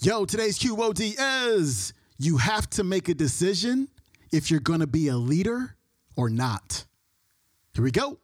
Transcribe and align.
Yo, 0.00 0.24
today's 0.24 0.60
QOD 0.60 1.16
is 1.48 1.92
you 2.18 2.36
have 2.36 2.70
to 2.70 2.84
make 2.84 3.08
a 3.08 3.14
decision 3.14 3.88
if 4.30 4.48
you're 4.48 4.60
going 4.60 4.78
to 4.78 4.86
be 4.86 5.08
a 5.08 5.16
leader 5.16 5.74
or 6.14 6.30
not. 6.30 6.84
Here 7.74 7.82
we 7.82 7.90
go. 7.90 8.20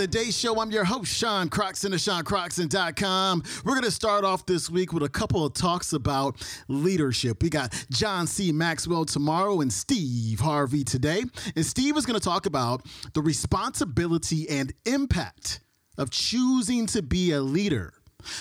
The 0.00 0.06
Day 0.06 0.30
Show. 0.30 0.58
I'm 0.58 0.70
your 0.70 0.84
host, 0.84 1.14
Sean 1.14 1.50
Croxton 1.50 1.92
of 1.92 1.98
SeanCroxton.com. 1.98 3.42
We're 3.66 3.74
going 3.74 3.84
to 3.84 3.90
start 3.90 4.24
off 4.24 4.46
this 4.46 4.70
week 4.70 4.94
with 4.94 5.02
a 5.02 5.10
couple 5.10 5.44
of 5.44 5.52
talks 5.52 5.92
about 5.92 6.38
leadership. 6.68 7.42
We 7.42 7.50
got 7.50 7.84
John 7.90 8.26
C. 8.26 8.50
Maxwell 8.50 9.04
tomorrow 9.04 9.60
and 9.60 9.70
Steve 9.70 10.40
Harvey 10.40 10.84
today. 10.84 11.24
And 11.54 11.66
Steve 11.66 11.98
is 11.98 12.06
going 12.06 12.18
to 12.18 12.24
talk 12.24 12.46
about 12.46 12.86
the 13.12 13.20
responsibility 13.20 14.48
and 14.48 14.72
impact 14.86 15.60
of 15.98 16.08
choosing 16.08 16.86
to 16.86 17.02
be 17.02 17.32
a 17.32 17.42
leader 17.42 17.92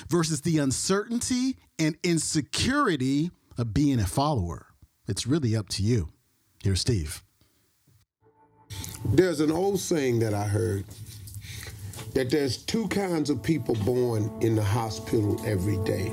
versus 0.08 0.40
the 0.40 0.60
uncertainty 0.60 1.58
and 1.78 1.98
insecurity 2.04 3.32
of 3.58 3.74
being 3.74 4.00
a 4.00 4.08
follower. 4.08 4.68
It's 5.10 5.28
really 5.28 5.58
up 5.58 5.68
to 5.70 5.84
you. 5.84 6.08
Here's 6.64 6.80
Steve. 6.80 7.22
There's 9.04 9.42
an 9.42 9.52
old 9.52 9.82
saying 9.82 10.20
that 10.20 10.34
I 10.34 10.44
heard 10.44 10.86
that 12.20 12.30
there's 12.30 12.58
two 12.58 12.86
kinds 12.90 13.30
of 13.30 13.42
people 13.42 13.76
born 13.86 14.30
in 14.42 14.54
the 14.54 14.62
hospital 14.62 15.42
every 15.48 15.78
day. 15.86 16.12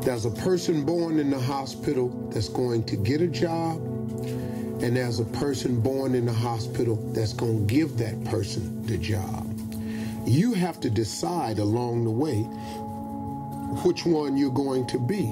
There's 0.00 0.24
a 0.24 0.30
person 0.30 0.82
born 0.82 1.18
in 1.18 1.28
the 1.28 1.38
hospital 1.38 2.08
that's 2.32 2.48
going 2.48 2.84
to 2.84 2.96
get 2.96 3.20
a 3.20 3.26
job, 3.26 3.76
and 4.82 4.96
there's 4.96 5.20
a 5.20 5.26
person 5.26 5.78
born 5.78 6.14
in 6.14 6.24
the 6.24 6.32
hospital 6.32 6.96
that's 7.12 7.34
going 7.34 7.66
to 7.66 7.74
give 7.74 7.98
that 7.98 8.24
person 8.24 8.86
the 8.86 8.96
job. 8.96 9.46
You 10.26 10.54
have 10.54 10.80
to 10.80 10.88
decide 10.88 11.58
along 11.58 12.04
the 12.04 12.10
way 12.10 12.38
which 13.84 14.06
one 14.06 14.38
you're 14.38 14.50
going 14.50 14.86
to 14.86 14.98
be. 14.98 15.24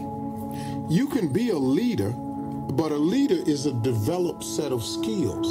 You 0.94 1.09
can 1.11 1.33
be 1.33 1.48
a 1.48 1.56
leader, 1.56 2.11
but 2.11 2.92
a 2.92 2.98
leader 2.98 3.42
is 3.50 3.64
a 3.64 3.72
developed 3.72 4.44
set 4.44 4.70
of 4.70 4.84
skills. 4.84 5.47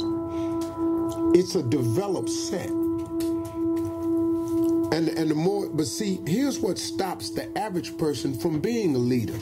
It's 1.35 1.55
a 1.55 1.63
developed 1.63 2.30
set. 2.30 2.69
And 4.91 5.09
and 5.09 5.30
the 5.30 5.35
more 5.35 5.67
but 5.67 5.85
see, 5.85 6.19
here's 6.25 6.59
what 6.59 6.77
stops 6.77 7.30
the 7.30 7.55
average 7.57 7.97
person 7.97 8.38
from 8.39 8.59
being 8.59 8.95
a 8.95 8.99
leader 8.99 9.38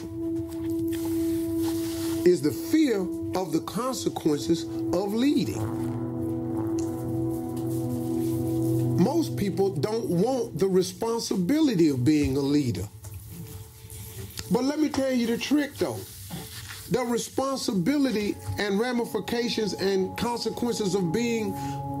is 2.28 2.42
the 2.42 2.50
fear 2.50 3.02
of 3.36 3.52
the 3.52 3.60
consequences 3.60 4.64
of 4.64 5.14
leading. 5.14 5.62
Most 8.98 9.36
people 9.36 9.70
don't 9.70 10.06
want 10.06 10.58
the 10.58 10.66
responsibility 10.66 11.88
of 11.88 12.04
being 12.04 12.36
a 12.36 12.40
leader. 12.40 12.88
But 14.50 14.64
let 14.64 14.80
me 14.80 14.88
tell 14.88 15.12
you 15.12 15.28
the 15.28 15.38
trick 15.38 15.76
though. 15.76 16.00
The 16.90 17.02
responsibility 17.04 18.36
and 18.58 18.80
ramifications 18.80 19.74
and 19.74 20.16
consequences 20.18 20.96
of 20.96 21.12
being 21.12 21.52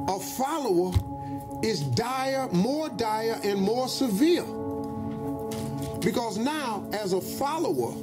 a 0.08 0.18
follower 0.18 0.92
is 1.62 1.80
dire, 1.80 2.48
more 2.52 2.88
dire, 2.90 3.40
and 3.42 3.60
more 3.60 3.88
severe. 3.88 4.44
Because 6.00 6.38
now, 6.38 6.88
as 6.92 7.12
a 7.12 7.20
follower, 7.20 7.94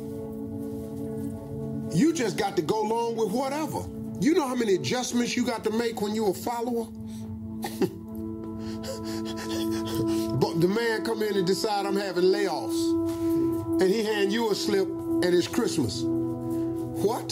you 1.95 2.13
just 2.13 2.37
got 2.37 2.55
to 2.55 2.61
go 2.61 2.81
along 2.81 3.15
with 3.15 3.31
whatever. 3.31 3.79
You 4.19 4.33
know 4.33 4.47
how 4.47 4.55
many 4.55 4.75
adjustments 4.75 5.37
you 5.37 5.45
got 5.45 5.63
to 5.65 5.69
make 5.69 6.01
when 6.01 6.15
you're 6.15 6.31
a 6.31 6.33
follower? 6.33 6.85
but 10.39 10.59
the 10.59 10.67
man 10.67 11.05
come 11.05 11.21
in 11.21 11.37
and 11.37 11.45
decide 11.47 11.85
I'm 11.85 11.95
having 11.95 12.23
layoffs, 12.25 13.81
and 13.81 13.89
he 13.89 14.03
hand 14.03 14.33
you 14.33 14.51
a 14.51 14.55
slip, 14.55 14.87
and 14.87 15.25
it's 15.25 15.47
Christmas. 15.47 16.01
What? 16.03 17.29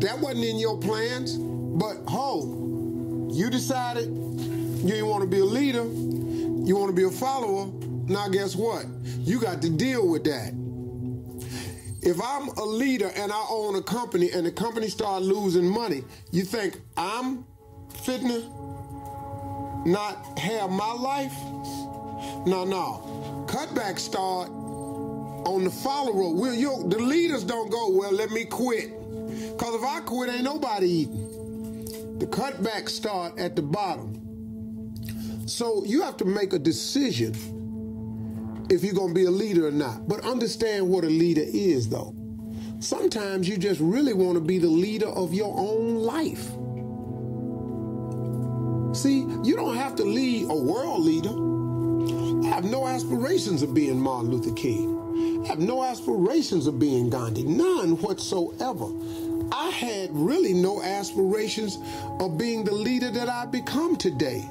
That 0.00 0.18
wasn't 0.18 0.44
in 0.44 0.58
your 0.58 0.78
plans, 0.78 1.36
but 1.36 1.98
ho, 2.08 3.28
you 3.32 3.50
decided 3.50 4.08
you 4.82 4.88
didn't 4.88 5.06
want 5.06 5.22
to 5.22 5.28
be 5.28 5.40
a 5.40 5.44
leader, 5.44 5.84
you 5.84 6.76
want 6.76 6.88
to 6.88 6.96
be 6.96 7.04
a 7.04 7.10
follower. 7.10 7.66
Now, 8.06 8.28
guess 8.28 8.56
what? 8.56 8.86
You 9.04 9.40
got 9.40 9.62
to 9.62 9.70
deal 9.70 10.08
with 10.08 10.24
that. 10.24 10.52
If 12.02 12.20
I'm 12.20 12.48
a 12.48 12.64
leader 12.64 13.10
and 13.14 13.30
I 13.30 13.46
own 13.50 13.76
a 13.76 13.82
company 13.82 14.30
and 14.32 14.46
the 14.46 14.50
company 14.50 14.88
start 14.88 15.22
losing 15.22 15.68
money, 15.68 16.02
you 16.32 16.44
think 16.44 16.80
I'm 16.96 17.44
fitting 18.04 18.42
not 19.84 20.38
have 20.38 20.70
my 20.70 20.92
life? 20.92 21.34
No, 22.46 22.64
no. 22.64 23.46
Cutbacks 23.46 24.00
start 24.00 24.48
on 24.50 25.64
the 25.64 25.70
follower. 25.70 26.34
Will 26.34 26.54
you, 26.54 26.84
the 26.88 26.98
leaders 26.98 27.44
don't 27.44 27.70
go, 27.70 27.90
well, 27.90 28.12
let 28.12 28.30
me 28.30 28.44
quit. 28.44 28.90
Because 29.52 29.74
if 29.74 29.82
I 29.82 30.00
quit, 30.00 30.30
ain't 30.30 30.44
nobody 30.44 30.86
eating. 30.86 32.18
The 32.18 32.26
cutbacks 32.26 32.90
start 32.90 33.38
at 33.38 33.56
the 33.56 33.62
bottom. 33.62 34.29
So 35.50 35.84
you 35.84 36.02
have 36.02 36.16
to 36.18 36.24
make 36.24 36.52
a 36.52 36.60
decision 36.60 37.34
if 38.70 38.84
you're 38.84 38.94
going 38.94 39.08
to 39.08 39.14
be 39.14 39.24
a 39.24 39.30
leader 39.30 39.66
or 39.66 39.72
not. 39.72 40.06
But 40.06 40.24
understand 40.24 40.88
what 40.88 41.02
a 41.02 41.08
leader 41.08 41.42
is, 41.44 41.88
though. 41.88 42.14
Sometimes 42.78 43.48
you 43.48 43.58
just 43.58 43.80
really 43.80 44.12
want 44.12 44.36
to 44.36 44.40
be 44.40 44.58
the 44.58 44.68
leader 44.68 45.08
of 45.08 45.34
your 45.34 45.52
own 45.58 45.96
life. 45.96 46.44
See, 48.96 49.26
you 49.44 49.56
don't 49.56 49.74
have 49.74 49.96
to 49.96 50.04
lead 50.04 50.44
a 50.48 50.54
world 50.54 51.00
leader. 51.00 51.34
I 52.46 52.54
have 52.54 52.64
no 52.64 52.86
aspirations 52.86 53.62
of 53.62 53.74
being 53.74 54.00
Martin 54.00 54.30
Luther 54.30 54.54
King. 54.54 55.42
I 55.44 55.48
have 55.48 55.58
no 55.58 55.82
aspirations 55.82 56.68
of 56.68 56.78
being 56.78 57.10
Gandhi. 57.10 57.42
None 57.42 57.96
whatsoever. 57.98 58.86
I 59.52 59.70
had 59.70 60.10
really 60.12 60.54
no 60.54 60.82
aspirations 60.82 61.78
of 62.20 62.38
being 62.38 62.64
the 62.64 62.74
leader 62.74 63.10
that 63.10 63.28
I 63.28 63.46
become 63.46 63.96
today. 63.96 64.48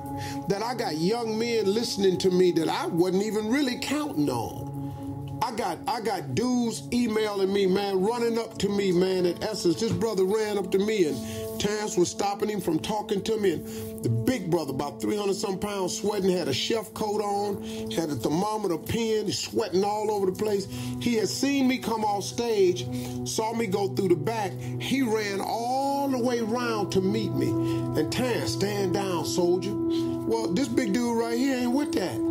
That 0.48 0.62
I 0.62 0.76
got 0.76 0.98
young 0.98 1.38
men 1.38 1.72
listening 1.74 2.18
to 2.20 2.32
me 2.32 2.52
that 2.54 2.68
I 2.70 2.88
wasn't 2.88 3.24
even 3.24 3.50
really 3.50 3.78
counting 3.80 4.30
on. 4.30 5.40
I 5.42 5.52
got 5.54 5.78
I 5.88 6.02
got 6.02 6.36
dudes 6.36 6.84
emailing 6.92 7.54
me, 7.54 7.66
man, 7.66 8.02
running 8.02 8.38
up 8.38 8.58
to 8.60 8.70
me, 8.70 8.92
man. 8.92 9.26
At 9.26 9.44
Essence, 9.44 9.80
this 9.80 9.92
brother 9.92 10.26
ran 10.26 10.58
up 10.58 10.70
to 10.72 10.80
me 10.80 11.06
and 11.06 11.18
Terrence 11.60 11.98
was 11.98 12.10
stopping 12.10 12.50
him 12.50 12.62
from 12.62 12.80
talking 12.80 13.22
to 13.24 13.38
me. 13.38 13.54
And 13.54 14.04
the 14.04 14.10
big 14.10 14.50
brother, 14.50 14.72
about 14.72 15.02
300 15.02 15.36
some 15.36 15.60
pounds, 15.60 15.98
sweating, 16.00 16.30
had 16.30 16.48
a 16.48 16.54
chef 16.54 16.94
coat 16.94 17.22
on, 17.22 17.92
had 17.92 18.10
a 18.10 18.16
thermometer 18.16 18.78
pen, 18.78 19.32
sweating 19.32 19.84
all 19.84 20.12
over 20.12 20.26
the 20.26 20.32
place. 20.32 20.68
He 21.02 21.16
had 21.16 21.28
seen 21.28 21.68
me 21.68 21.78
come 21.78 22.04
off 22.06 22.24
stage, 22.24 22.88
saw 23.28 23.54
me 23.54 23.68
go 23.68 23.90
through 23.90 24.10
the 24.10 24.16
back. 24.16 24.54
He 24.80 25.02
ran 25.02 25.42
all 25.42 26.08
the 26.08 26.18
way 26.18 26.40
around 26.40 26.92
to 26.92 27.02
meet 27.02 27.34
me. 27.34 27.50
And 27.50 28.12
Terrence, 28.12 28.54
stand 28.54 28.94
down, 28.94 29.26
soldier. 29.26 29.74
Well, 29.74 30.48
this 30.54 30.68
big 30.68 30.94
dude 30.94 31.18
right 31.18 31.38
here 31.38 31.58
ain't 31.58 31.72
with 31.72 31.92
that. 31.94 32.30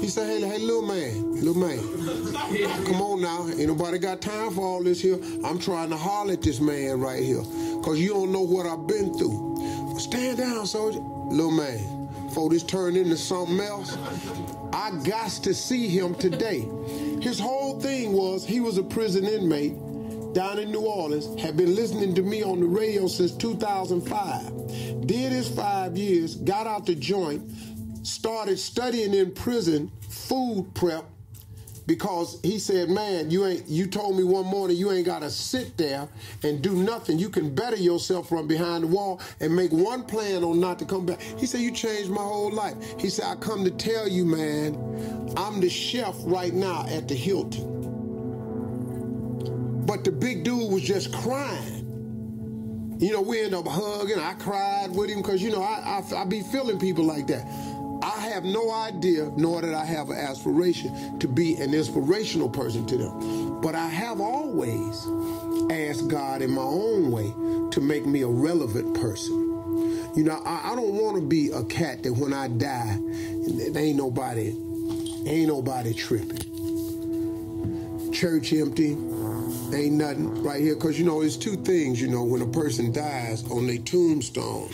He 0.00 0.08
said, 0.08 0.26
hey, 0.26 0.40
hey, 0.40 0.58
little 0.58 0.82
man, 0.82 1.32
little 1.34 1.54
man, 1.54 1.78
come 2.86 3.00
on 3.00 3.20
now. 3.20 3.46
Ain't 3.48 3.68
nobody 3.68 3.98
got 3.98 4.20
time 4.20 4.50
for 4.50 4.62
all 4.62 4.82
this 4.82 5.00
here. 5.00 5.18
I'm 5.44 5.60
trying 5.60 5.90
to 5.90 5.96
holler 5.96 6.32
at 6.32 6.42
this 6.42 6.60
man 6.60 6.98
right 7.00 7.22
here. 7.22 7.42
Because 7.82 8.00
you 8.00 8.10
don't 8.10 8.30
know 8.30 8.42
what 8.42 8.64
I've 8.64 8.86
been 8.86 9.12
through. 9.12 9.98
Stand 9.98 10.38
down, 10.38 10.66
soldier. 10.66 11.00
Little 11.00 11.50
man, 11.50 12.06
before 12.28 12.48
this 12.48 12.62
turned 12.62 12.96
into 12.96 13.16
something 13.16 13.58
else, 13.58 13.98
I 14.72 14.92
got 15.02 15.30
to 15.42 15.52
see 15.52 15.88
him 15.88 16.14
today. 16.14 16.60
His 17.20 17.40
whole 17.40 17.80
thing 17.80 18.12
was 18.12 18.46
he 18.46 18.60
was 18.60 18.78
a 18.78 18.84
prison 18.84 19.24
inmate 19.24 19.74
down 20.32 20.60
in 20.60 20.70
New 20.70 20.82
Orleans, 20.82 21.40
had 21.40 21.56
been 21.56 21.74
listening 21.74 22.14
to 22.14 22.22
me 22.22 22.44
on 22.44 22.60
the 22.60 22.66
radio 22.66 23.08
since 23.08 23.32
2005. 23.32 25.06
Did 25.06 25.32
his 25.32 25.48
five 25.48 25.96
years, 25.96 26.36
got 26.36 26.68
out 26.68 26.86
the 26.86 26.94
joint, 26.94 27.42
started 28.06 28.60
studying 28.60 29.12
in 29.12 29.32
prison 29.32 29.90
food 30.08 30.70
prep 30.74 31.04
because 31.86 32.38
he 32.42 32.58
said, 32.58 32.90
"Man, 32.90 33.30
you 33.30 33.46
ain't 33.46 33.68
you 33.68 33.86
told 33.86 34.16
me 34.16 34.24
one 34.24 34.46
morning 34.46 34.76
you 34.76 34.92
ain't 34.92 35.06
got 35.06 35.22
to 35.22 35.30
sit 35.30 35.76
there 35.76 36.08
and 36.42 36.62
do 36.62 36.74
nothing. 36.74 37.18
You 37.18 37.28
can 37.28 37.54
better 37.54 37.76
yourself 37.76 38.28
from 38.28 38.46
behind 38.46 38.84
the 38.84 38.88
wall 38.88 39.20
and 39.40 39.54
make 39.54 39.72
one 39.72 40.04
plan 40.04 40.44
on 40.44 40.60
not 40.60 40.78
to 40.78 40.84
come 40.84 41.06
back." 41.06 41.20
He 41.20 41.46
said, 41.46 41.60
"You 41.60 41.70
changed 41.70 42.10
my 42.10 42.22
whole 42.22 42.50
life." 42.50 42.76
He 42.98 43.08
said, 43.08 43.26
"I 43.26 43.34
come 43.36 43.64
to 43.64 43.70
tell 43.70 44.08
you, 44.08 44.24
man, 44.24 44.76
I'm 45.36 45.60
the 45.60 45.68
chef 45.68 46.14
right 46.20 46.54
now 46.54 46.86
at 46.88 47.08
the 47.08 47.14
Hilton." 47.14 47.72
But 49.86 50.04
the 50.04 50.12
big 50.12 50.44
dude 50.44 50.72
was 50.72 50.82
just 50.82 51.12
crying. 51.12 51.82
You 53.00 53.12
know, 53.12 53.20
we 53.20 53.40
end 53.40 53.52
up 53.52 53.66
hugging. 53.66 54.20
I 54.20 54.34
cried 54.34 54.92
with 54.92 55.10
him 55.10 55.22
because, 55.22 55.42
you 55.42 55.50
know, 55.50 55.60
I, 55.60 56.00
I, 56.00 56.20
I 56.20 56.24
be 56.24 56.40
feeling 56.40 56.78
people 56.78 57.04
like 57.04 57.26
that. 57.26 57.44
I 58.32 58.36
have 58.36 58.44
no 58.46 58.70
idea, 58.70 59.30
nor 59.36 59.60
did 59.60 59.74
I 59.74 59.84
have 59.84 60.08
an 60.08 60.16
aspiration 60.16 61.18
to 61.18 61.28
be 61.28 61.56
an 61.56 61.74
inspirational 61.74 62.48
person 62.48 62.86
to 62.86 62.96
them. 62.96 63.60
But 63.60 63.74
I 63.74 63.86
have 63.86 64.22
always 64.22 65.06
asked 65.70 66.08
God 66.08 66.40
in 66.40 66.50
my 66.50 66.62
own 66.62 67.10
way 67.10 67.30
to 67.72 67.80
make 67.82 68.06
me 68.06 68.22
a 68.22 68.28
relevant 68.28 68.98
person. 68.98 69.34
You 70.16 70.24
know, 70.24 70.40
I, 70.46 70.72
I 70.72 70.76
don't 70.76 70.94
want 70.94 71.16
to 71.16 71.22
be 71.22 71.50
a 71.50 71.62
cat 71.64 72.04
that 72.04 72.14
when 72.14 72.32
I 72.32 72.48
die, 72.48 72.98
ain't 73.76 73.98
nobody, 73.98 74.56
ain't 75.26 75.48
nobody 75.48 75.92
tripping. 75.92 76.40
Church 78.14 78.54
empty, 78.54 78.92
ain't 79.76 79.92
nothing 79.92 80.42
right 80.42 80.62
here. 80.62 80.76
Cause 80.76 80.98
you 80.98 81.04
know, 81.04 81.20
it's 81.20 81.36
two 81.36 81.56
things. 81.56 82.00
You 82.00 82.08
know, 82.08 82.24
when 82.24 82.40
a 82.40 82.46
person 82.46 82.92
dies 82.92 83.44
on 83.50 83.66
their 83.66 83.76
tombstone, 83.76 84.70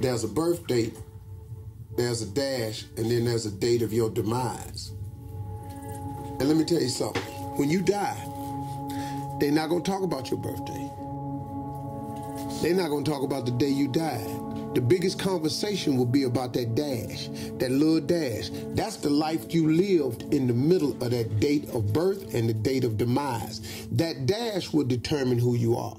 there's 0.00 0.22
a 0.22 0.28
birth 0.28 0.64
date, 0.68 0.94
there's 1.96 2.22
a 2.22 2.26
dash, 2.26 2.84
and 2.96 3.10
then 3.10 3.24
there's 3.24 3.46
a 3.46 3.50
date 3.50 3.82
of 3.82 3.92
your 3.92 4.10
demise. 4.10 4.92
And 6.40 6.48
let 6.48 6.56
me 6.56 6.64
tell 6.64 6.80
you 6.80 6.88
something. 6.88 7.22
When 7.56 7.70
you 7.70 7.82
die, 7.82 8.28
they're 9.40 9.52
not 9.52 9.68
gonna 9.68 9.84
talk 9.84 10.02
about 10.02 10.30
your 10.30 10.40
birthday. 10.40 10.90
They're 12.64 12.74
not 12.74 12.88
going 12.88 13.04
to 13.04 13.10
talk 13.10 13.22
about 13.22 13.44
the 13.44 13.52
day 13.52 13.68
you 13.68 13.88
died. 13.88 14.74
The 14.74 14.80
biggest 14.80 15.18
conversation 15.18 15.98
will 15.98 16.06
be 16.06 16.22
about 16.22 16.54
that 16.54 16.74
dash, 16.74 17.28
that 17.58 17.70
little 17.70 18.00
dash. 18.00 18.48
That's 18.74 18.96
the 18.96 19.10
life 19.10 19.52
you 19.52 19.70
lived 19.70 20.32
in 20.32 20.46
the 20.46 20.54
middle 20.54 20.92
of 21.02 21.10
that 21.10 21.40
date 21.40 21.68
of 21.74 21.92
birth 21.92 22.34
and 22.34 22.48
the 22.48 22.54
date 22.54 22.84
of 22.84 22.96
demise. 22.96 23.86
That 23.92 24.24
dash 24.24 24.72
will 24.72 24.84
determine 24.84 25.38
who 25.38 25.56
you 25.56 25.76
are. 25.76 25.96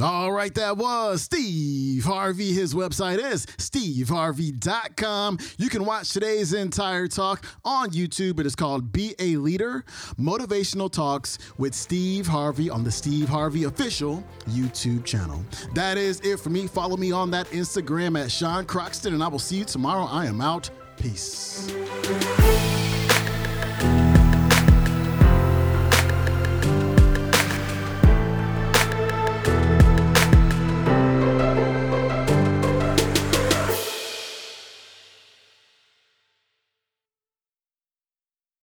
All 0.00 0.32
right, 0.32 0.54
that 0.54 0.78
was 0.78 1.22
Steve 1.22 2.04
Harvey. 2.04 2.52
His 2.52 2.72
website 2.74 3.18
is 3.18 3.44
steveharvey.com. 3.44 5.38
You 5.58 5.68
can 5.68 5.84
watch 5.84 6.10
today's 6.12 6.54
entire 6.54 7.06
talk 7.06 7.44
on 7.66 7.90
YouTube. 7.90 8.40
It 8.40 8.46
is 8.46 8.54
called 8.54 8.92
Be 8.92 9.14
a 9.18 9.36
Leader 9.36 9.84
Motivational 10.18 10.90
Talks 10.90 11.38
with 11.58 11.74
Steve 11.74 12.26
Harvey 12.26 12.70
on 12.70 12.82
the 12.82 12.90
Steve 12.90 13.28
Harvey 13.28 13.64
official 13.64 14.24
YouTube 14.48 15.04
channel. 15.04 15.44
That 15.74 15.98
is 15.98 16.20
it 16.20 16.40
for 16.40 16.48
me. 16.48 16.66
Follow 16.66 16.96
me 16.96 17.12
on 17.12 17.30
that 17.32 17.46
Instagram 17.48 18.18
at 18.18 18.30
Sean 18.32 18.64
Croxton, 18.64 19.12
and 19.12 19.22
I 19.22 19.28
will 19.28 19.38
see 19.38 19.58
you 19.58 19.64
tomorrow. 19.66 20.04
I 20.04 20.24
am 20.26 20.40
out. 20.40 20.70
Peace. 20.96 21.70